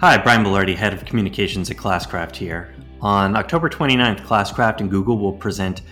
Hi, 0.00 0.16
Brian 0.16 0.42
Belardi, 0.42 0.74
Head 0.74 0.94
of 0.94 1.04
Communications 1.04 1.70
at 1.70 1.76
Classcraft 1.76 2.34
here. 2.34 2.74
On 3.02 3.36
October 3.36 3.68
29th, 3.68 4.20
Classcraft 4.22 4.80
and 4.80 4.90
Google 4.90 5.18
will 5.18 5.34
present 5.34 5.82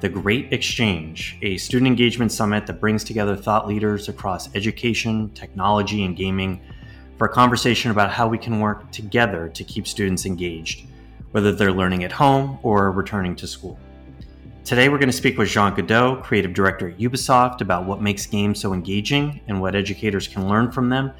The 0.00 0.08
Great 0.08 0.54
Exchange, 0.54 1.36
a 1.42 1.58
student 1.58 1.86
engagement 1.86 2.32
summit 2.32 2.66
that 2.66 2.80
brings 2.80 3.04
together 3.04 3.36
thought 3.36 3.68
leaders 3.68 4.08
across 4.08 4.48
education, 4.54 5.30
technology, 5.34 6.06
and 6.06 6.16
gaming 6.16 6.62
for 7.18 7.26
a 7.26 7.28
conversation 7.28 7.90
about 7.90 8.10
how 8.10 8.26
we 8.26 8.38
can 8.38 8.58
work 8.58 8.90
together 8.90 9.50
to 9.50 9.64
keep 9.64 9.86
students 9.86 10.24
engaged, 10.24 10.86
whether 11.32 11.52
they're 11.52 11.70
learning 11.70 12.04
at 12.04 12.12
home 12.12 12.58
or 12.62 12.90
returning 12.90 13.36
to 13.36 13.46
school. 13.46 13.78
Today, 14.64 14.88
we're 14.88 14.96
going 14.96 15.10
to 15.10 15.12
speak 15.12 15.36
with 15.36 15.50
Jean 15.50 15.74
Guesdon, 15.74 16.22
Creative 16.22 16.54
Director 16.54 16.88
at 16.88 16.96
Ubisoft, 16.96 17.60
about 17.60 17.84
what 17.84 18.00
makes 18.00 18.24
games 18.24 18.62
so 18.62 18.72
engaging 18.72 19.42
and 19.46 19.60
what 19.60 19.74
educators 19.74 20.26
can 20.26 20.48
learn 20.48 20.72
from 20.72 20.88
them 20.88 21.12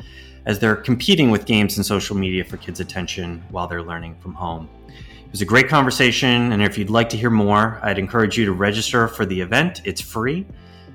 as 0.49 0.59
they're 0.59 0.75
competing 0.75 1.31
with 1.31 1.45
games 1.45 1.77
and 1.77 1.87
social 1.87 2.17
media 2.17 2.43
for 2.43 2.57
kids' 2.57 2.81
attention 2.81 3.45
while 3.51 3.69
they're 3.69 3.83
learning 3.83 4.17
from 4.19 4.33
home. 4.33 4.67
It 4.89 5.31
was 5.31 5.43
a 5.43 5.45
great 5.45 5.69
conversation, 5.69 6.53
and 6.53 6.63
if 6.63 6.79
you'd 6.79 6.89
like 6.89 7.11
to 7.11 7.19
hear 7.19 7.29
more, 7.29 7.79
I'd 7.83 7.99
encourage 7.99 8.39
you 8.39 8.47
to 8.47 8.53
register 8.53 9.09
for 9.09 9.27
the 9.27 9.39
event. 9.39 9.83
It's 9.85 10.01
free 10.01 10.47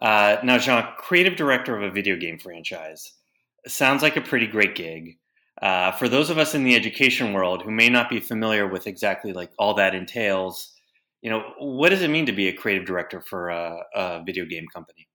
Uh, 0.00 0.36
now, 0.44 0.56
Jean, 0.56 0.84
Creative 0.98 1.34
Director 1.34 1.76
of 1.76 1.82
a 1.82 1.90
video 1.90 2.14
game 2.14 2.38
franchise 2.38 3.14
sounds 3.68 4.02
like 4.02 4.16
a 4.16 4.20
pretty 4.20 4.46
great 4.46 4.74
gig. 4.74 5.18
Uh, 5.60 5.90
for 5.92 6.08
those 6.08 6.30
of 6.30 6.38
us 6.38 6.54
in 6.54 6.64
the 6.64 6.76
education 6.76 7.32
world 7.32 7.62
who 7.62 7.70
may 7.70 7.88
not 7.88 8.08
be 8.08 8.20
familiar 8.20 8.66
with 8.66 8.86
exactly 8.86 9.32
like 9.32 9.50
all 9.58 9.74
that 9.74 9.94
entails, 9.94 10.72
you 11.20 11.30
know, 11.30 11.42
what 11.58 11.88
does 11.88 12.02
it 12.02 12.10
mean 12.10 12.26
to 12.26 12.32
be 12.32 12.48
a 12.48 12.52
creative 12.52 12.86
director 12.86 13.20
for 13.20 13.48
a, 13.48 13.80
a 13.94 14.22
video 14.24 14.44
game 14.44 14.66
company? 14.72 15.08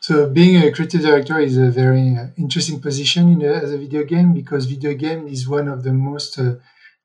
So, 0.00 0.30
being 0.30 0.56
a 0.56 0.72
creative 0.72 1.02
director 1.02 1.38
is 1.38 1.58
a 1.58 1.70
very 1.70 2.16
uh, 2.16 2.28
interesting 2.38 2.80
position 2.80 3.42
a, 3.42 3.52
as 3.52 3.72
a 3.72 3.76
video 3.78 4.04
game 4.04 4.32
because 4.32 4.64
video 4.64 4.94
game 4.94 5.26
is 5.26 5.48
one 5.48 5.68
of 5.68 5.82
the 5.82 5.92
most 5.92 6.38
uh, 6.38 6.54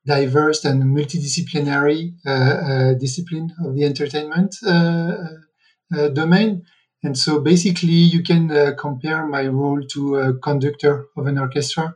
diverse 0.05 0.63
and 0.63 0.81
multidisciplinary 0.83 2.13
uh, 2.25 2.29
uh 2.29 2.93
discipline 2.93 3.51
of 3.65 3.75
the 3.75 3.83
entertainment 3.83 4.55
uh, 4.65 6.09
domain. 6.13 6.63
And 7.05 7.15
so 7.15 7.39
basically, 7.39 7.99
you 8.15 8.23
can 8.23 8.51
uh, 8.51 8.71
compare 8.79 9.27
my 9.27 9.45
role 9.45 9.81
to 9.93 10.15
a 10.15 10.33
conductor 10.39 11.05
of 11.15 11.27
an 11.27 11.37
orchestra, 11.37 11.95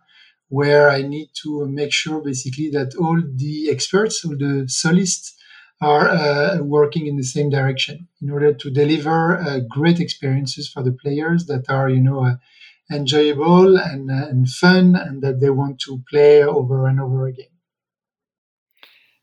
where 0.50 0.92
I 0.92 1.02
need 1.02 1.30
to 1.42 1.68
make 1.68 1.92
sure 1.92 2.22
basically 2.22 2.70
that 2.78 2.94
all 3.04 3.20
the 3.44 3.72
experts, 3.72 4.24
all 4.24 4.38
the 4.38 4.68
solists, 4.82 5.34
are 5.82 6.10
uh, 6.10 6.58
working 6.62 7.08
in 7.08 7.16
the 7.18 7.24
same 7.24 7.50
direction 7.50 8.08
in 8.22 8.30
order 8.30 8.54
to 8.54 8.70
deliver 8.70 9.40
uh, 9.40 9.62
great 9.68 10.00
experiences 10.00 10.70
for 10.70 10.84
the 10.84 10.92
players 10.92 11.48
that 11.48 11.66
are, 11.70 11.90
you 11.90 12.02
know, 12.02 12.24
uh, 12.26 12.36
enjoyable 12.92 13.80
and, 13.80 14.12
uh, 14.12 14.28
and 14.32 14.48
fun, 14.50 14.96
and 14.96 15.24
that 15.24 15.40
they 15.40 15.50
want 15.50 15.80
to 15.80 16.04
play 16.08 16.44
over 16.44 16.88
and 16.88 17.00
over 17.00 17.26
again. 17.26 17.54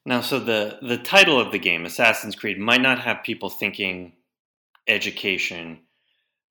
Now, 0.04 0.20
so 0.20 0.40
the 0.40 0.78
the 0.82 0.98
title 0.98 1.38
of 1.38 1.52
the 1.52 1.58
game, 1.58 1.86
Assassin's 1.86 2.34
Creed, 2.34 2.58
might 2.58 2.82
not 2.88 2.98
have 3.00 3.22
people 3.22 3.50
thinking 3.50 4.12
education. 4.88 5.80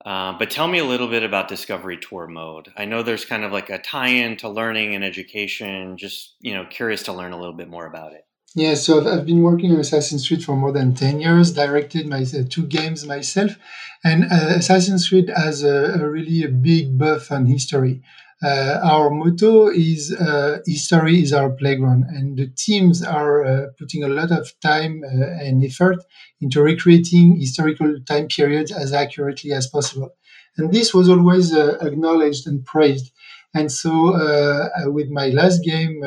Uh, 0.06 0.38
but 0.38 0.52
tell 0.52 0.68
me 0.68 0.78
a 0.78 0.86
little 0.86 1.08
bit 1.08 1.24
about 1.24 1.48
Discovery 1.48 1.98
Tour 1.98 2.28
mode. 2.28 2.72
I 2.78 2.86
know 2.86 3.02
there's 3.02 3.26
kind 3.26 3.44
of 3.44 3.52
like 3.52 3.72
a 3.72 3.80
tie-in 3.80 4.38
to 4.38 4.50
learning 4.50 4.94
and 4.94 5.04
education. 5.04 5.98
Just 5.98 6.36
you 6.42 6.54
know, 6.54 6.66
curious 6.66 7.04
to 7.04 7.14
learn 7.14 7.32
a 7.32 7.40
little 7.40 7.56
bit 7.56 7.70
more 7.70 7.88
about 7.88 8.14
it. 8.14 8.26
Yeah, 8.54 8.76
so 8.76 9.06
I've, 9.06 9.26
been 9.26 9.42
working 9.42 9.74
on 9.74 9.80
Assassin's 9.80 10.26
Creed 10.26 10.44
for 10.44 10.56
more 10.56 10.72
than 10.72 10.94
ten 10.94 11.20
years. 11.20 11.52
Directed 11.52 12.08
my 12.08 12.22
uh, 12.22 12.44
two 12.50 12.68
games 12.68 13.06
myself, 13.06 13.58
and 14.04 14.26
uh, 14.26 14.54
Assassin's 14.56 15.10
Creed 15.10 15.30
has 15.36 15.64
a, 15.64 16.00
a 16.00 16.10
really 16.10 16.44
a 16.44 16.50
big 16.50 16.98
buff 16.98 17.32
on 17.32 17.48
history. 17.48 18.02
Uh, 18.44 18.80
our 18.84 19.10
motto 19.10 19.70
is 19.70 20.14
uh, 20.14 20.58
history 20.66 21.22
is 21.22 21.32
our 21.32 21.50
playground 21.52 22.04
and 22.10 22.38
the 22.38 22.48
teams 22.58 23.02
are 23.02 23.46
uh, 23.46 23.68
putting 23.80 24.04
a 24.04 24.10
lot 24.10 24.30
of 24.30 24.52
time 24.60 25.02
uh, 25.06 25.26
and 25.42 25.64
effort 25.64 25.98
into 26.42 26.62
recreating 26.62 27.40
historical 27.40 27.96
time 28.06 28.28
periods 28.28 28.72
as 28.74 28.92
accurately 28.92 29.54
as 29.54 29.68
possible. 29.68 30.10
And 30.58 30.74
this 30.74 30.94
was 30.94 31.10
always 31.10 31.54
uh, 31.54 31.78
acknowledged 31.82 32.46
and 32.46 32.64
praised. 32.66 33.12
And 33.54 33.72
so 33.72 34.14
uh, 34.16 34.70
with 34.88 35.10
my 35.10 35.30
last 35.30 35.64
game 35.64 36.04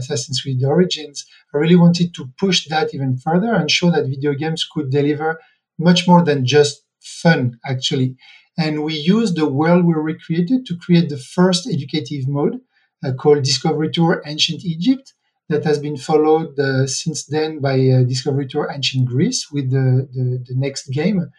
assassin's 0.00 0.40
creed 0.42 0.64
origins 0.64 1.24
i 1.54 1.58
really 1.58 1.76
wanted 1.84 2.12
to 2.14 2.28
push 2.42 2.66
that 2.68 2.92
even 2.92 3.16
further 3.16 3.52
and 3.54 3.70
show 3.70 3.88
that 3.92 4.06
video 4.14 4.32
games 4.34 4.66
could 4.72 4.90
deliver 4.90 5.38
much 5.78 6.08
more 6.08 6.24
than 6.24 6.44
just 6.44 6.82
fun 7.00 7.58
actually 7.64 8.16
and 8.58 8.82
we 8.82 8.94
used 8.94 9.36
the 9.36 9.48
world 9.48 9.84
we 9.84 9.94
recreated 9.94 10.66
to 10.66 10.76
create 10.76 11.08
the 11.08 11.16
first 11.16 11.68
educative 11.72 12.26
mode 12.26 12.60
uh, 13.04 13.12
called 13.12 13.44
Discovery 13.44 13.90
Tour 13.90 14.20
Ancient 14.26 14.64
Egypt 14.64 15.14
that 15.48 15.64
has 15.64 15.78
been 15.78 15.96
followed 15.96 16.58
uh, 16.58 16.86
since 16.86 17.24
then 17.26 17.60
by 17.60 17.74
uh, 17.88 18.02
Discovery 18.02 18.48
Tour 18.48 18.68
Ancient 18.74 19.06
Greece 19.06 19.46
with 19.52 19.70
the, 19.70 20.08
the, 20.12 20.44
the, 20.46 20.54
next 20.56 20.88
game. 20.88 21.30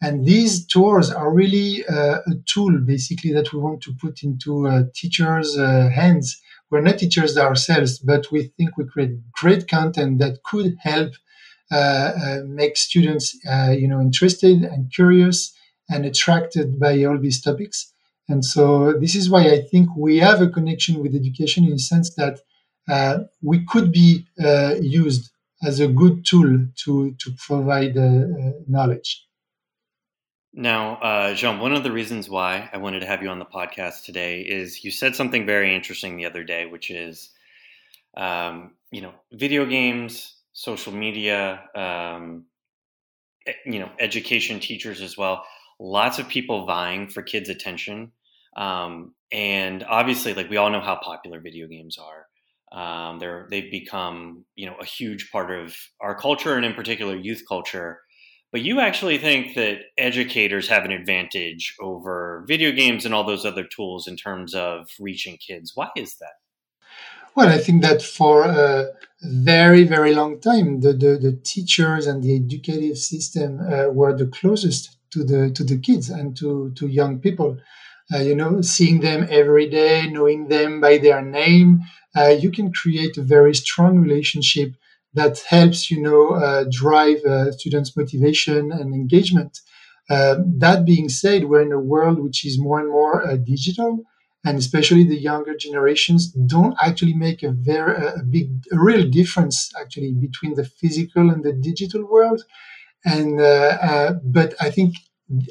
And 0.00 0.24
these 0.24 0.64
tours 0.64 1.10
are 1.10 1.34
really 1.34 1.84
uh, 1.86 2.20
a 2.24 2.34
tool, 2.46 2.78
basically, 2.78 3.32
that 3.32 3.52
we 3.52 3.58
want 3.58 3.82
to 3.82 3.94
put 4.00 4.22
into 4.22 4.68
uh, 4.68 4.84
teachers' 4.94 5.58
uh, 5.58 5.90
hands. 5.92 6.40
We're 6.70 6.82
not 6.82 6.98
teachers 6.98 7.36
ourselves, 7.36 7.98
but 7.98 8.30
we 8.30 8.52
think 8.56 8.76
we 8.76 8.86
create 8.86 9.18
great 9.32 9.66
content 9.66 10.20
that 10.20 10.44
could 10.44 10.76
help 10.80 11.14
make 12.46 12.76
students, 12.76 13.34
you 13.44 13.88
know, 13.88 14.00
interested 14.00 14.62
and 14.62 14.92
curious 14.92 15.52
and 15.88 16.04
attracted 16.04 16.78
by 16.78 17.04
all 17.04 17.18
these 17.18 17.40
topics. 17.40 17.92
And 18.28 18.44
so 18.44 18.92
this 18.92 19.14
is 19.14 19.30
why 19.30 19.50
I 19.50 19.62
think 19.62 19.88
we 19.96 20.18
have 20.18 20.42
a 20.42 20.48
connection 20.48 21.02
with 21.02 21.14
education 21.14 21.64
in 21.64 21.72
the 21.72 21.78
sense 21.78 22.14
that 22.14 22.40
uh, 22.88 23.20
we 23.42 23.64
could 23.64 23.90
be 23.90 24.26
uh, 24.42 24.74
used 24.80 25.30
as 25.62 25.80
a 25.80 25.88
good 25.88 26.24
tool 26.24 26.66
to, 26.84 27.12
to 27.12 27.32
provide 27.46 27.96
uh, 27.96 28.00
uh 28.00 28.52
knowledge. 28.68 29.24
Now, 30.54 30.96
uh, 30.96 31.34
Jean, 31.34 31.58
one 31.60 31.72
of 31.72 31.82
the 31.82 31.92
reasons 31.92 32.28
why 32.28 32.68
I 32.72 32.78
wanted 32.78 33.00
to 33.00 33.06
have 33.06 33.22
you 33.22 33.28
on 33.28 33.38
the 33.38 33.44
podcast 33.44 34.04
today 34.04 34.40
is 34.40 34.84
you 34.84 34.90
said 34.90 35.14
something 35.14 35.46
very 35.46 35.74
interesting 35.74 36.16
the 36.16 36.26
other 36.26 36.42
day, 36.42 36.66
which 36.66 36.90
is, 36.90 37.30
um, 38.16 38.72
you 38.90 39.02
know, 39.02 39.12
video 39.32 39.66
games, 39.66 40.36
social 40.52 40.92
media, 40.92 41.62
um, 41.74 42.44
you 43.64 43.78
know, 43.78 43.90
education 44.00 44.58
teachers 44.58 45.00
as 45.00 45.16
well 45.16 45.44
lots 45.78 46.18
of 46.18 46.28
people 46.28 46.66
vying 46.66 47.08
for 47.08 47.22
kids' 47.22 47.48
attention. 47.48 48.12
Um, 48.56 49.14
and 49.30 49.84
obviously, 49.84 50.34
like 50.34 50.50
we 50.50 50.56
all 50.56 50.70
know 50.70 50.80
how 50.80 50.96
popular 50.96 51.40
video 51.40 51.66
games 51.66 51.98
are. 51.98 52.26
Um, 52.70 53.18
they're 53.18 53.46
they've 53.50 53.70
become 53.70 54.44
you 54.54 54.66
know 54.66 54.76
a 54.80 54.84
huge 54.84 55.30
part 55.30 55.50
of 55.50 55.74
our 56.00 56.14
culture 56.14 56.54
and 56.54 56.64
in 56.64 56.74
particular 56.74 57.16
youth 57.16 57.42
culture. 57.48 58.00
But 58.50 58.62
you 58.62 58.80
actually 58.80 59.18
think 59.18 59.54
that 59.56 59.80
educators 59.98 60.68
have 60.68 60.84
an 60.86 60.90
advantage 60.90 61.74
over 61.80 62.44
video 62.48 62.72
games 62.72 63.04
and 63.04 63.14
all 63.14 63.24
those 63.24 63.44
other 63.44 63.64
tools 63.64 64.08
in 64.08 64.16
terms 64.16 64.54
of 64.54 64.88
reaching 64.98 65.36
kids. 65.36 65.72
Why 65.74 65.88
is 65.96 66.16
that? 66.20 66.32
Well, 67.34 67.48
I 67.48 67.58
think 67.58 67.82
that 67.82 68.02
for 68.02 68.44
a 68.44 68.86
very, 69.22 69.84
very 69.84 70.14
long 70.14 70.40
time, 70.40 70.80
the, 70.80 70.92
the, 70.92 71.18
the 71.20 71.38
teachers 71.44 72.06
and 72.06 72.22
the 72.22 72.34
educative 72.34 72.96
system 72.98 73.60
uh, 73.60 73.90
were 73.90 74.16
the 74.16 74.26
closest 74.26 74.97
to 75.12 75.24
the 75.24 75.50
to 75.52 75.64
the 75.64 75.78
kids 75.78 76.10
and 76.10 76.36
to 76.38 76.72
to 76.76 76.86
young 76.86 77.18
people. 77.20 77.58
Uh, 78.12 78.18
you 78.20 78.34
know, 78.34 78.62
seeing 78.62 79.00
them 79.00 79.26
every 79.30 79.68
day, 79.68 80.08
knowing 80.10 80.48
them 80.48 80.80
by 80.80 80.96
their 80.96 81.20
name, 81.20 81.80
uh, 82.16 82.28
you 82.28 82.50
can 82.50 82.72
create 82.72 83.18
a 83.18 83.22
very 83.22 83.54
strong 83.54 83.98
relationship 83.98 84.72
that 85.14 85.38
helps 85.48 85.90
you 85.90 86.00
know 86.00 86.30
uh, 86.30 86.64
drive 86.70 87.18
uh, 87.24 87.50
students' 87.52 87.96
motivation 87.96 88.72
and 88.72 88.94
engagement. 88.94 89.60
Uh, 90.10 90.36
that 90.56 90.86
being 90.86 91.08
said, 91.08 91.44
we're 91.44 91.60
in 91.62 91.72
a 91.72 91.78
world 91.78 92.18
which 92.20 92.44
is 92.46 92.58
more 92.58 92.80
and 92.80 92.88
more 92.88 93.26
uh, 93.28 93.36
digital, 93.36 94.02
and 94.44 94.56
especially 94.56 95.04
the 95.04 95.18
younger 95.20 95.54
generations 95.54 96.32
don't 96.32 96.74
actually 96.80 97.12
make 97.12 97.42
a 97.42 97.50
very 97.52 97.94
a 98.06 98.22
big, 98.22 98.48
a 98.72 98.78
real 98.78 99.06
difference 99.08 99.70
actually 99.78 100.12
between 100.12 100.54
the 100.54 100.64
physical 100.64 101.28
and 101.30 101.44
the 101.44 101.52
digital 101.52 102.04
world. 102.10 102.42
And 103.04 103.40
uh, 103.40 103.78
uh, 103.80 104.12
but 104.24 104.54
I 104.60 104.70
think 104.70 104.94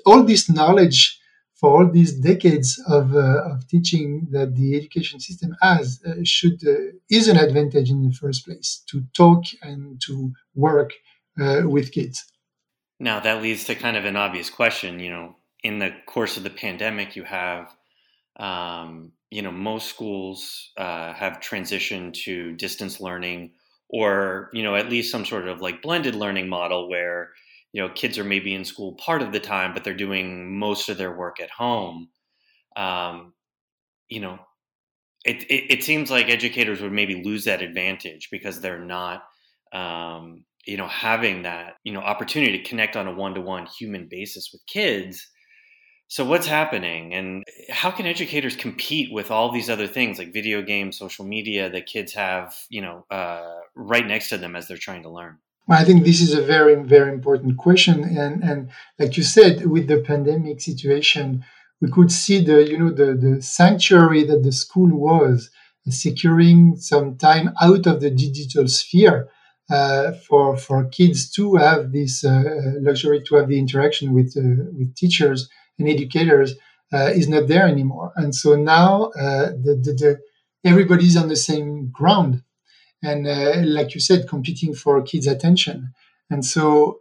all 0.05 0.23
this 0.23 0.49
knowledge 0.49 1.19
for 1.55 1.71
all 1.71 1.91
these 1.91 2.13
decades 2.13 2.79
of, 2.88 3.15
uh, 3.15 3.51
of 3.51 3.67
teaching 3.67 4.27
that 4.31 4.55
the 4.55 4.75
education 4.75 5.19
system 5.19 5.55
has 5.61 5.99
should 6.23 6.61
is 7.09 7.27
an 7.27 7.38
advantage 7.38 7.89
in 7.89 8.07
the 8.07 8.13
first 8.13 8.45
place 8.45 8.83
to 8.89 9.03
talk 9.15 9.44
and 9.63 9.99
to 10.05 10.31
work 10.53 10.91
with 11.38 11.91
kids. 11.91 12.25
Now 12.99 13.19
that 13.19 13.41
leads 13.41 13.63
to 13.65 13.75
kind 13.75 13.97
of 13.97 14.05
an 14.05 14.15
obvious 14.15 14.49
question. 14.49 14.99
You 14.99 15.09
know, 15.09 15.35
in 15.63 15.79
the 15.79 15.91
course 16.05 16.38
of 16.38 16.44
the 16.44 16.51
pandemic, 16.51 17.15
you 17.15 17.23
have 17.23 17.75
um, 18.38 19.13
you 19.29 19.41
know, 19.41 19.51
most 19.51 19.89
schools 19.89 20.71
uh, 20.77 21.13
have 21.13 21.39
transitioned 21.39 22.13
to 22.13 22.53
distance 22.53 23.01
learning 23.01 23.51
or, 23.89 24.50
you 24.54 24.63
know, 24.63 24.75
at 24.75 24.89
least 24.89 25.12
some 25.12 25.25
sort 25.25 25.48
of 25.48 25.62
like 25.62 25.81
blended 25.81 26.16
learning 26.16 26.50
model 26.50 26.89
where, 26.89 27.31
you 27.72 27.81
know, 27.81 27.89
kids 27.89 28.18
are 28.18 28.24
maybe 28.24 28.54
in 28.54 28.66
school 28.66 28.94
part 28.95 29.22
of 29.22 29.31
the 29.31 29.39
time, 29.39 29.74
but 29.74 29.84
they're 29.84 29.94
doing 29.94 30.57
most 30.57 30.89
of 30.89 30.98
their 30.98 31.16
work 31.16 31.39
at 31.39 31.50
home. 31.50 32.10
Um, 32.75 33.34
you 34.10 34.19
know, 34.19 34.39
it, 35.25 35.44
it, 35.44 35.72
it, 35.72 35.84
seems 35.84 36.12
like 36.12 36.30
educators 36.30 36.81
would 36.81 36.92
maybe 36.92 37.24
lose 37.24 37.44
that 37.45 37.62
advantage 37.62 38.30
because 38.31 38.60
they're 38.62 38.80
not, 38.80 39.24
um, 39.74 40.45
you 40.66 40.78
know, 40.78 40.88
having 40.88 41.44
that, 41.44 41.74
you 41.83 41.94
know, 41.94 42.00
opportunity 42.00 42.57
to 42.57 42.69
connect 42.69 42.95
on 42.95 43.07
a 43.07 43.13
one-to-one 43.13 43.66
human 43.78 44.07
basis 44.10 44.50
with 44.54 44.62
kids 44.68 45.28
so 46.09 46.24
what's 46.24 46.48
happening 46.48 47.13
and 47.13 47.44
how 47.69 47.92
can 47.92 48.06
educators 48.06 48.56
compete 48.56 49.12
with 49.12 49.30
all 49.30 49.51
these 49.51 49.69
other 49.69 49.88
things 49.88 50.18
like 50.18 50.31
video 50.31 50.62
games, 50.62 50.98
social 50.98 51.25
media 51.25 51.69
that 51.69 51.86
kids 51.86 52.13
have, 52.13 52.56
you 52.69 52.81
know, 52.81 53.06
uh, 53.12 53.59
right 53.75 54.07
next 54.07 54.30
to 54.30 54.38
them 54.38 54.56
as 54.56 54.68
they're 54.68 54.77
trying 54.77 55.04
to 55.04 55.09
learn? 55.09 55.38
I 55.69 55.83
think 55.83 56.06
this 56.06 56.21
is 56.21 56.33
a 56.33 56.42
very, 56.42 56.75
very 56.75 57.12
important 57.12 57.57
question. 57.57 58.06
And, 58.06 58.42
and 58.42 58.69
like 58.98 59.18
you 59.18 59.24
said, 59.24 59.65
with 59.65 59.88
the 59.88 60.00
pandemic 60.00 60.62
situation, 60.62 61.44
we 61.81 61.92
could 61.92 62.09
see 62.09 62.42
the, 62.42 62.63
you 62.63 62.77
know, 62.77 62.89
the, 62.89 63.13
the 63.13 63.42
sanctuary 63.42 64.24
that 64.24 64.44
the 64.44 64.54
school 64.54 64.89
was 64.89 65.50
securing 65.89 66.77
some 66.77 67.18
time 67.18 67.54
out 67.62 67.86
of 67.86 68.00
the 68.00 68.09
digital 68.09 68.68
sphere 68.69 69.27
uh, 69.69 70.13
for, 70.13 70.56
for 70.56 70.86
kids 70.86 71.30
to 71.31 71.56
have 71.56 71.92
this 71.92 72.24
uh, 72.24 72.44
luxury 72.80 73.21
to 73.27 73.36
have 73.36 73.50
the 73.50 73.59
interaction 73.59 74.13
with, 74.13 74.36
uh, 74.38 74.71
with 74.77 74.95
teachers 74.95 75.50
and 75.79 75.88
educators 75.88 76.56
uh, 76.94 77.12
is 77.13 77.27
not 77.27 77.47
there 77.47 77.68
anymore. 77.68 78.12
And 78.15 78.33
so 78.33 78.56
now 78.56 79.12
uh, 79.19 79.47
the, 79.51 79.79
the, 79.83 79.94
the, 79.94 80.19
everybody's 80.63 81.18
on 81.18 81.27
the 81.27 81.35
same 81.35 81.89
ground. 81.91 82.44
And 83.03 83.27
uh, 83.27 83.62
like 83.63 83.94
you 83.94 84.01
said, 84.01 84.27
competing 84.27 84.74
for 84.74 85.01
kids' 85.01 85.27
attention. 85.27 85.94
And 86.29 86.44
so 86.45 87.00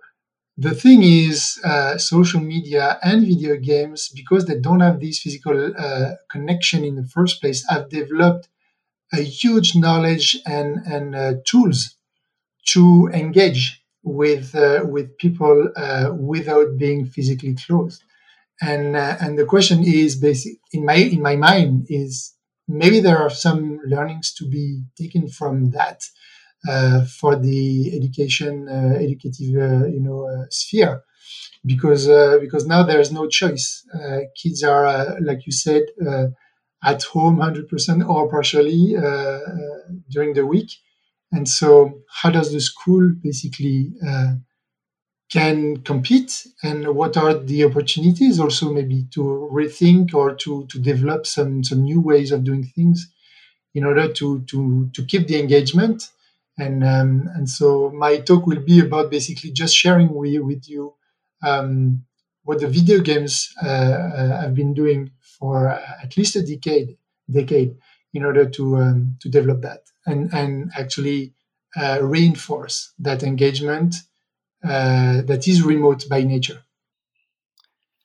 the 0.57 0.75
thing 0.75 1.03
is, 1.03 1.59
uh, 1.65 1.99
social 1.99 2.41
media 2.41 2.99
and 3.03 3.27
video 3.27 3.57
games, 3.57 4.11
because 4.15 4.47
they 4.47 4.59
don't 4.59 4.81
have 4.81 5.01
this 5.01 5.21
physical 5.21 5.73
uh, 5.77 6.13
connection 6.31 6.85
in 6.85 6.97
the 6.97 7.05
first 7.05 7.41
place, 7.41 7.65
have 7.69 7.89
developed 7.89 8.49
a 9.13 9.23
huge 9.23 9.75
knowledge 9.77 10.39
and, 10.47 10.79
and 10.87 11.15
uh, 11.15 11.35
tools 11.47 11.97
to 12.67 13.09
engage 13.13 13.83
with 14.03 14.55
with 14.85 15.19
people 15.19 15.69
without 16.17 16.79
being 16.79 17.05
physically 17.05 17.55
close 17.55 18.01
and 18.61 18.97
uh, 18.97 19.17
and 19.21 19.39
the 19.39 19.45
question 19.45 19.85
is 19.85 20.17
basic 20.17 20.59
in 20.73 20.85
my 20.85 20.95
in 20.95 21.21
my 21.21 21.37
mind 21.37 21.87
is 21.89 22.35
maybe 22.69 23.01
there 23.01 23.19
are 23.19 23.31
some 23.31 23.79
learnings 23.87 24.33
to 24.35 24.49
be 24.49 24.83
taken 24.97 25.29
from 25.29 25.71
that 25.71 26.01
uh, 26.69 27.05
for 27.05 27.37
the 27.37 27.95
education 27.97 28.69
uh, 28.69 28.97
educative 28.97 29.55
uh, 29.55 29.87
you 29.87 30.01
know 30.01 30.27
uh, 30.27 30.47
sphere. 30.51 31.03
Because 31.65 32.09
uh, 32.09 32.39
because 32.41 32.67
now 32.67 32.83
there 32.83 33.01
is 33.01 33.13
no 33.13 33.29
choice. 33.29 33.85
Kids 34.41 34.63
are 34.63 35.21
like 35.21 35.47
you 35.47 35.53
said 35.53 35.83
at 36.85 37.03
home 37.03 37.41
100% 37.41 38.09
or 38.09 38.31
partially 38.31 38.95
during 40.11 40.35
the 40.35 40.47
week. 40.47 40.71
And 41.33 41.49
so 41.49 42.03
how 42.23 42.31
does 42.31 42.53
the 42.53 42.61
school 42.61 43.13
basically 43.21 43.93
can 45.31 45.79
compete 45.79 46.47
and 46.63 46.95
what 46.95 47.17
are 47.17 47.35
the 47.35 47.65
opportunities 47.65 48.39
also 48.39 48.73
maybe 48.73 49.07
to 49.11 49.49
rethink 49.53 50.15
or 50.15 50.35
to, 50.35 50.67
to 50.67 50.79
develop 50.79 51.27
some, 51.27 51.65
some 51.65 51.83
new 51.83 52.01
ways 52.01 52.31
of 52.31 52.45
doing 52.45 52.65
things 52.65 53.13
in 53.75 53.85
order 53.85 54.13
to, 54.13 54.43
to, 54.43 54.89
to 54.95 55.05
keep 55.05 55.27
the 55.27 55.39
engagement. 55.39 56.11
And, 56.59 56.85
um, 56.85 57.29
and 57.35 57.51
so 57.51 57.91
my 57.91 58.19
talk 58.19 58.47
will 58.47 58.61
be 58.61 58.81
about 58.81 59.11
basically 59.11 59.51
just 59.51 59.77
sharing 59.77 60.15
with, 60.15 60.41
with 60.43 60.69
you 60.69 60.95
um, 61.43 62.05
what 62.45 62.61
the 62.61 62.69
video 62.69 63.01
games 63.01 63.53
uh, 63.63 63.69
uh, 63.69 64.41
have 64.43 64.55
been 64.55 64.75
doing 64.75 65.11
for 65.39 65.69
at 65.69 66.17
least 66.17 66.37
a 66.37 66.43
decade, 66.43 66.97
decade 67.31 67.77
in 68.15 68.25
order 68.25 68.49
to, 68.49 68.77
um, 68.77 69.17
to 69.21 69.29
develop 69.29 69.61
that 69.63 69.81
and, 70.07 70.33
and 70.33 70.71
actually 70.79 71.35
uh, 71.77 71.99
reinforce 72.01 72.93
that 73.01 73.23
engagement 73.23 73.97
uh, 74.65 75.23
that 75.23 75.47
is 75.47 75.63
remote 75.63 76.09
by 76.09 76.23
nature. 76.23 76.63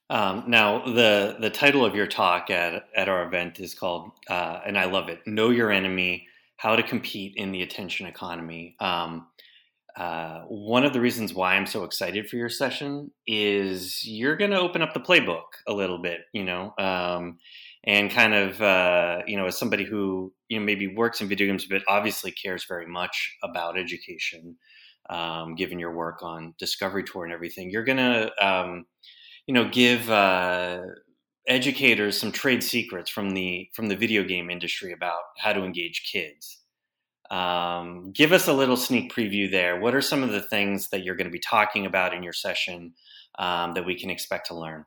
Um, 0.10 0.44
now, 0.48 0.84
the 0.84 1.38
the 1.40 1.50
title 1.50 1.86
of 1.86 1.96
your 1.96 2.08
talk 2.08 2.50
at 2.50 2.84
at 2.96 3.08
our 3.08 3.26
event 3.26 3.60
is 3.60 3.74
called, 3.74 4.12
uh, 4.30 4.60
and 4.66 4.78
I 4.78 4.86
love 4.86 5.08
it. 5.08 5.26
Know 5.26 5.52
your 5.52 5.72
enemy: 5.72 6.28
How 6.58 6.76
to 6.76 6.84
compete 6.84 7.34
in 7.38 7.52
the 7.54 7.62
attention 7.62 8.08
economy. 8.08 8.76
Um, 8.80 9.28
uh, 9.96 10.42
one 10.48 10.86
of 10.86 10.94
the 10.94 11.02
reasons 11.02 11.34
why 11.34 11.56
I'm 11.56 11.66
so 11.66 11.84
excited 11.84 12.30
for 12.30 12.38
your 12.38 12.50
session 12.50 13.12
is 13.28 14.06
you're 14.06 14.38
going 14.38 14.52
to 14.52 14.60
open 14.60 14.82
up 14.82 14.94
the 14.94 15.02
playbook 15.02 15.44
a 15.68 15.74
little 15.74 16.02
bit, 16.02 16.22
you 16.34 16.46
know, 16.46 16.74
um, 16.80 17.40
and 17.84 18.10
kind 18.10 18.34
of, 18.34 18.62
uh, 18.62 19.22
you 19.28 19.36
know, 19.36 19.48
as 19.48 19.58
somebody 19.58 19.84
who 19.84 20.34
you 20.50 20.60
know 20.60 20.66
maybe 20.66 20.94
works 20.94 21.22
in 21.22 21.28
video 21.28 21.48
games, 21.48 21.66
but 21.66 21.84
obviously 21.88 22.32
cares 22.32 22.66
very 22.68 22.86
much 22.88 23.38
about 23.44 23.78
education 23.78 24.58
um, 25.10 25.56
given 25.56 25.80
your 25.80 25.94
work 25.94 26.24
on 26.24 26.54
Discovery 26.58 27.04
Tour 27.04 27.26
and 27.26 27.34
everything, 27.34 27.70
you're 27.70 27.84
gonna, 27.84 28.32
um, 28.42 28.86
you 29.48 29.54
know, 29.54 29.70
give 29.70 30.10
uh, 30.10 30.82
educators 31.48 32.20
some 32.20 32.32
trade 32.32 32.64
secrets 32.64 33.10
from 33.10 33.32
the 33.32 33.70
from 33.74 33.88
the 33.88 33.96
video 33.96 34.24
game 34.24 34.50
industry 34.50 34.94
about 34.94 35.22
how 35.38 35.54
to 35.54 35.64
engage 35.64 36.10
kids. 36.12 36.58
Um, 37.30 38.12
give 38.12 38.34
us 38.34 38.48
a 38.48 38.54
little 38.54 38.76
sneak 38.76 39.14
preview 39.14 39.50
there. 39.50 39.80
What 39.80 39.96
are 39.96 40.02
some 40.02 40.22
of 40.22 40.32
the 40.32 40.42
things 40.42 40.90
that 40.90 41.04
you're 41.04 41.16
going 41.16 41.28
to 41.28 41.32
be 41.32 41.40
talking 41.40 41.86
about 41.86 42.14
in 42.14 42.24
your 42.24 42.34
session 42.34 42.94
um, 43.40 43.74
that 43.74 43.86
we 43.86 43.98
can 43.98 44.10
expect 44.10 44.48
to 44.48 44.56
learn? 44.56 44.86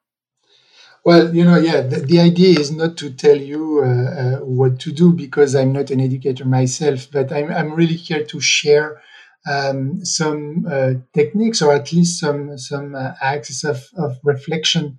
Well, 1.05 1.35
you 1.35 1.45
know, 1.45 1.57
yeah, 1.57 1.83
the, 1.83 2.01
the 2.01 2.21
idea 2.21 2.59
is 2.59 2.71
not 2.71 2.97
to 2.99 3.11
tell 3.11 3.37
you 3.37 3.83
uh, 3.83 3.89
uh, 3.89 4.39
what 4.41 4.79
to 4.81 4.93
do 4.93 5.13
because 5.13 5.55
I'm 5.55 5.73
not 5.73 5.91
an 5.91 6.01
educator 6.01 6.45
myself, 6.47 7.09
but 7.11 7.33
I'm, 7.33 7.51
I'm 7.51 7.73
really 7.73 7.95
here 7.97 8.25
to 8.25 8.41
share 8.41 9.03
um, 9.47 10.05
some 10.05 10.67
uh, 10.71 10.93
techniques 11.13 11.61
or 11.61 11.75
at 11.75 11.93
least 11.93 12.21
some 12.21 12.57
some 12.57 12.95
uh, 12.95 13.13
axis 13.21 13.65
of, 13.65 13.85
of 13.97 14.19
reflection 14.25 14.99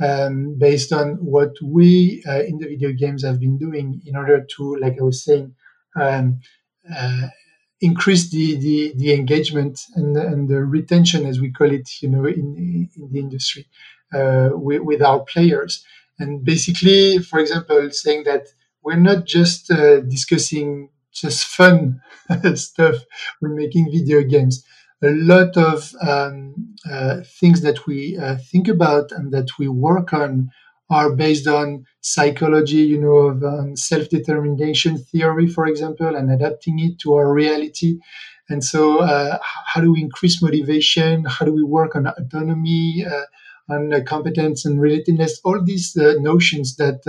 um, 0.00 0.56
based 0.58 0.92
on 0.92 1.14
what 1.16 1.52
we 1.62 2.22
uh, 2.28 2.42
in 2.42 2.58
the 2.58 2.66
video 2.66 2.92
games 2.92 3.24
have 3.24 3.40
been 3.40 3.58
doing 3.58 4.02
in 4.04 4.16
order 4.16 4.46
to, 4.56 4.76
like 4.76 4.98
I 4.98 5.02
was 5.02 5.24
saying, 5.24 5.54
um, 5.98 6.40
uh, 6.94 7.28
increase 7.80 8.30
the, 8.30 8.56
the, 8.56 8.92
the 8.96 9.14
engagement 9.14 9.80
and, 9.94 10.16
and 10.16 10.48
the 10.48 10.64
retention, 10.64 11.26
as 11.26 11.40
we 11.40 11.50
call 11.50 11.70
it, 11.70 11.88
you 12.00 12.08
know, 12.08 12.26
in, 12.26 12.88
in 12.96 13.12
the 13.12 13.18
industry 13.18 13.66
uh, 14.14 14.50
with, 14.52 14.82
with, 14.82 15.02
our 15.02 15.20
players. 15.20 15.84
And 16.18 16.44
basically, 16.44 17.18
for 17.18 17.38
example, 17.38 17.90
saying 17.90 18.24
that 18.24 18.46
we're 18.82 18.96
not 18.96 19.26
just 19.26 19.70
uh, 19.70 20.00
discussing 20.00 20.90
just 21.20 21.44
fun 21.44 22.00
stuff 22.54 22.96
when 23.40 23.54
making 23.56 23.90
video 23.90 24.22
games. 24.22 24.64
A 25.02 25.10
lot 25.10 25.56
of 25.56 25.92
um, 26.00 26.74
uh, 26.90 27.20
things 27.40 27.60
that 27.62 27.86
we 27.86 28.16
uh, 28.16 28.36
think 28.50 28.66
about 28.68 29.12
and 29.12 29.32
that 29.32 29.48
we 29.58 29.68
work 29.68 30.12
on 30.12 30.50
are 30.88 31.14
based 31.14 31.46
on 31.46 31.84
psychology, 32.00 32.78
you 32.78 33.00
know, 33.00 33.16
of 33.28 33.42
um, 33.42 33.76
self-determination 33.76 34.96
theory, 34.98 35.48
for 35.48 35.66
example, 35.66 36.14
and 36.14 36.30
adapting 36.30 36.78
it 36.78 36.98
to 37.00 37.14
our 37.14 37.32
reality. 37.32 37.98
And 38.48 38.62
so, 38.62 38.98
uh, 39.00 39.38
how 39.42 39.80
do 39.80 39.92
we 39.92 40.00
increase 40.00 40.40
motivation? 40.40 41.24
How 41.24 41.44
do 41.44 41.52
we 41.52 41.64
work 41.64 41.96
on 41.96 42.06
autonomy, 42.06 43.04
uh, 43.04 43.24
on 43.68 43.92
uh, 43.92 44.00
competence 44.06 44.64
and 44.64 44.78
relatedness? 44.78 45.32
All 45.44 45.60
these 45.62 45.96
uh, 45.96 46.14
notions 46.20 46.76
that 46.76 47.00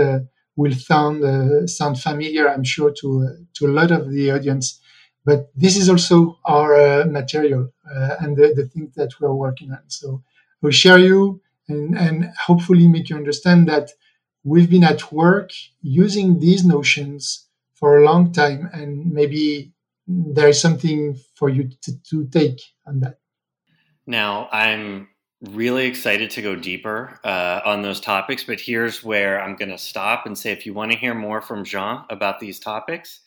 will 0.58 0.74
sound 0.74 1.24
uh, 1.24 1.66
sound 1.68 2.02
familiar, 2.02 2.50
I'm 2.50 2.66
sure, 2.66 2.92
to 3.00 3.08
uh, 3.28 3.44
to 3.54 3.68
a 3.68 3.76
lot 3.80 3.92
of 3.92 4.12
the 4.12 4.32
audience. 4.32 4.82
But 5.24 5.52
this 5.56 5.78
is 5.78 5.90
also 5.90 6.40
our 6.46 6.76
uh, 6.76 7.06
material 7.06 7.72
and 8.22 8.36
the, 8.38 8.54
the 8.56 8.92
that 8.96 9.12
we're 9.20 9.34
working 9.34 9.72
on. 9.72 9.84
So 9.88 10.24
we'll 10.62 10.72
share 10.72 10.98
you 10.98 11.42
and, 11.68 11.98
and 11.98 12.32
hopefully 12.46 12.88
make 12.88 13.10
you 13.10 13.18
understand 13.18 13.68
that 13.68 13.92
we've 14.44 14.70
been 14.70 14.86
at 14.86 15.12
work 15.12 15.52
using 15.82 16.40
these 16.40 16.66
notions 16.66 17.48
for 17.74 17.98
a 17.98 18.06
long 18.06 18.32
time, 18.32 18.70
and 18.74 19.12
maybe 19.12 19.74
there 20.08 20.48
is 20.48 20.60
something 20.60 21.20
for 21.36 21.50
you 21.50 21.70
to, 21.82 22.02
to 22.10 22.26
take 22.28 22.60
on 22.86 23.02
that. 23.02 23.20
Now, 24.06 24.48
I'm 24.52 25.10
really 25.42 25.86
excited 25.86 26.30
to 26.32 26.42
go 26.42 26.56
deeper 26.56 27.20
uh, 27.24 27.62
on 27.64 27.82
those 27.82 28.00
topics, 28.00 28.44
but 28.44 28.60
here's 28.60 29.04
where 29.04 29.42
I'm 29.42 29.56
going 29.56 29.70
to 29.70 29.78
stop 29.78 30.26
and 30.26 30.38
say 30.38 30.52
if 30.52 30.66
you 30.66 30.74
want 30.74 30.92
to 30.92 30.98
hear 30.98 31.14
more 31.14 31.42
from 31.42 31.64
Jean 31.64 32.04
about 32.10 32.40
these 32.40 32.60
topics, 32.60 33.22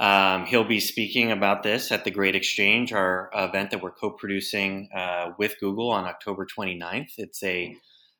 um, 0.00 0.46
he'll 0.46 0.64
be 0.64 0.80
speaking 0.80 1.32
about 1.32 1.62
this 1.62 1.90
at 1.90 2.04
the 2.04 2.10
Great 2.10 2.36
Exchange, 2.36 2.92
our 2.92 3.30
event 3.34 3.70
that 3.70 3.82
we're 3.82 3.90
co 3.92 4.10
producing 4.10 4.88
uh, 4.94 5.30
with 5.38 5.54
Google 5.60 5.90
on 5.90 6.04
October 6.04 6.46
29th. 6.46 7.12
It's 7.18 7.42
a 7.42 7.76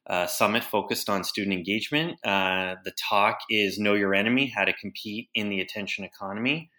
uh, 0.08 0.26
summit 0.26 0.64
focused 0.64 1.08
on 1.08 1.22
student 1.22 1.54
engagement. 1.54 2.18
Uh, 2.24 2.76
the 2.84 2.92
talk 3.08 3.38
is 3.50 3.78
Know 3.78 3.94
Your 3.94 4.14
Enemy 4.14 4.52
How 4.56 4.64
to 4.64 4.72
Compete 4.72 5.28
in 5.34 5.50
the 5.50 5.60
Attention 5.60 6.04
Economy. 6.04 6.70